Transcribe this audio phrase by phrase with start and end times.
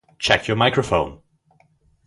[0.17, 1.19] Check your microphone!